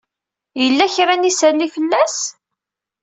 [0.61, 2.17] Yella kra n yisali fell-as?